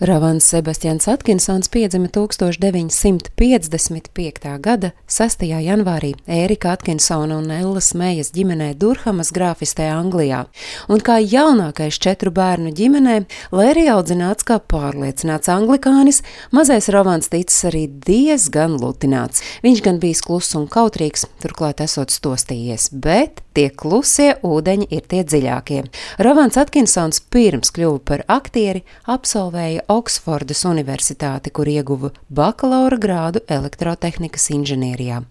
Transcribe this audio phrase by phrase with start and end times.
[0.00, 4.58] Ravans Sebastians Atkinsons piedzima 1955.
[4.60, 5.36] gada 6.
[5.40, 10.44] janvārī Ērika Atkinsona un Ellas Mējas ģimenē Durhamas grāfistē Anglijā,
[10.92, 13.24] un kā jaunākais četru bērnu ģimenē,
[13.56, 16.20] lai arī audzināts kā pārliecināts anglikānis,
[16.52, 19.40] mazais Ravans ticis arī diezgan lutināts.
[19.64, 25.22] Viņš gan bijis kluss un kautrīgs, turklāt esot stostījies, bet tie klusie ūdeņi ir tie
[25.24, 25.82] dziļākie.
[26.22, 35.24] Ravans Atkinsons pirms kļuva par aktieri absolvēja Oksfordas Universitāti, kur ieguva bakalaura grādu elektrotehnikas inženierijā.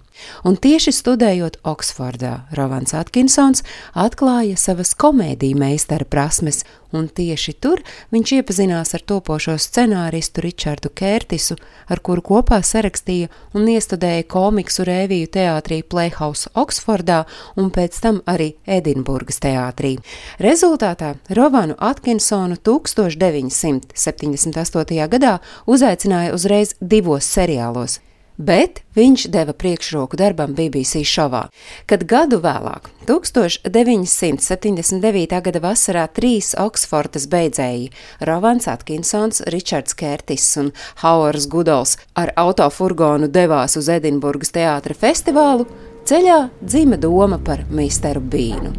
[0.47, 3.65] Un tieši studējot Oksfordā, Rovans Atkinsons
[3.99, 6.63] atklāja savas komēdiju meistara prasmes,
[6.95, 7.81] un tieši tur
[8.15, 11.57] viņš iepazinās ar topošo scenāristu Ričardu Kērtisu,
[11.91, 17.25] ar kuru kopā sarakstīja un iestudēja komiksu rēviju teātrī Playhouse Oksfordā
[17.59, 19.97] un pēc tam arī Edinburgas teātrī.
[20.39, 25.07] Rezultātā Rovanu Atkinsonu 1978.
[25.09, 27.99] gadā uzaicināja uzreiz divos seriālos
[28.37, 31.47] bet viņš deva priekšroku darbam BBC šovā,
[31.87, 35.41] kad gadu vēlāk, 1979.
[35.47, 37.89] gada vasarā, trīs Oksfordas beidzēji-
[38.27, 40.71] Rovans Atkinsons, Ričards Kērtis un
[41.03, 45.65] Hauers Gudols ar autofurgonu devās uz Edinburgas teātra festivālu,
[46.05, 48.75] ceļā dzima doma par Misteru Bīnu.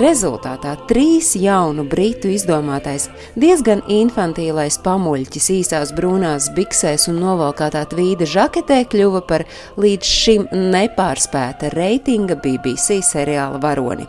[0.00, 8.84] Rezultātā trīs jaunu britu izdomātais, diezgan infantīlais pamuļķis īsās brūnās biksēs un novalkātā tvīda žaketē
[8.90, 9.44] kļuva par
[9.82, 14.08] līdz šim nepārspēta reitinga BBC seriāla varoni.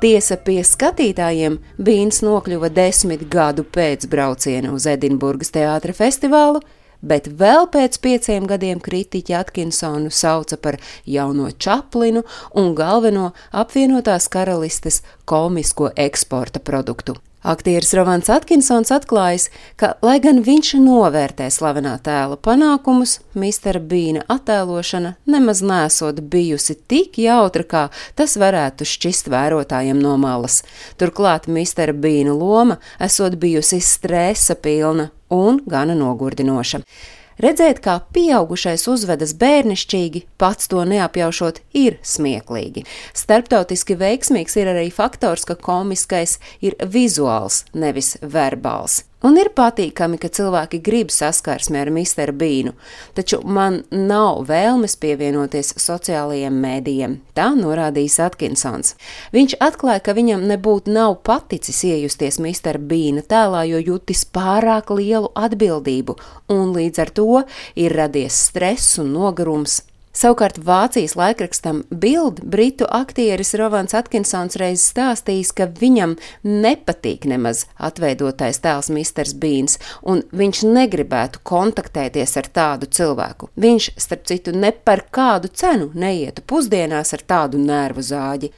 [0.00, 6.62] Tiesa pie skatītājiem Bīns nokļuva desmit gadu pēc brauciena uz Edinburgas teātra festivālu,
[7.02, 15.02] bet vēl pēc pieciem gadiem kritiķi Atkinsonu sauca par jauno Čaplinu un galveno apvienotās karalistes
[15.24, 17.16] komisko eksporta produktu.
[17.40, 19.46] Aktieris Rovans Atkinsons atklājis,
[19.80, 27.16] ka, lai gan viņš novērtē slavenā tēla panākumus, Mistera Bīna attēlošana nemaz nesot bijusi tik
[27.22, 27.84] jautra, kā
[28.18, 30.60] tas varētu šķist vērotājiem no malas.
[31.00, 36.82] Turklāt Mistera Bīna loma esot bijusi stresa pilna un gana nogurdinoša.
[37.40, 42.84] Redzēt, kā pieaugušais uzvedas bērnišķīgi, pats to neapjaušot, ir smieklīgi.
[43.16, 49.06] Starptautiski veiksmīgs ir arī faktors, ka komiskais ir vizuāls, nevis verbāls.
[49.20, 52.72] Un ir patīkami, ka cilvēki grib saskarsmi ar Misteru Bīnu,
[53.12, 58.94] taču man nav vēlmes pievienoties sociālajiem mēdījiem, tā norādījis Atkinsons.
[59.36, 65.28] Viņš atklāja, ka viņam nebūtu nav paticis iejusties Mistera Bīna tēlā, jo jutis pārāk lielu
[65.36, 66.16] atbildību,
[66.56, 67.44] un līdz ar to
[67.76, 75.52] ir radies stress un nogarums Savukārt Vācijas laikrakstam Bild britu aktieris Rovans Atkinsons reiz stāstījis,
[75.54, 83.52] ka viņam nepatīk nemaz atveidotais tēls Misters Bīns, un viņš negribētu kontaktēties ar tādu cilvēku.
[83.54, 88.50] Viņš, starp citu, ne par kādu cenu neietu pusdienās ar tādu nervu zāģi.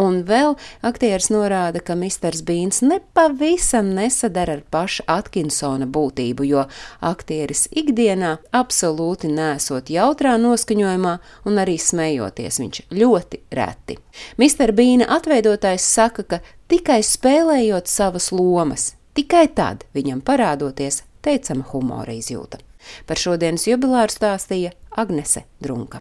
[0.00, 0.54] Un vēl
[0.86, 6.62] aktieris norāda, ka Misters Bīns nepavisam nesadara ar paša Atkinsona būtību, jo
[7.04, 11.14] aktieris ikdienā absolūti nesot jautrā noskaņojumā
[11.50, 13.98] un arī smejoties viņš ļoti reti.
[14.40, 16.40] Mister Bīna atveidotājs saka, ka
[16.72, 22.62] tikai spēlējot savas lomas, tikai tad viņam parādoties teicama humora izjūta.
[23.04, 25.98] Par šodienas jubilāru stāstīja Agnese Drunka.